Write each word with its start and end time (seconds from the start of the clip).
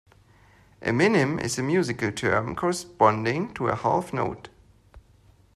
A 0.81 0.91
minim 0.91 1.37
is 1.37 1.59
a 1.59 1.61
musical 1.61 2.11
term 2.11 2.55
corresponding 2.55 3.53
to 3.53 3.67
a 3.67 3.75
half 3.75 4.11
note. 4.13 4.49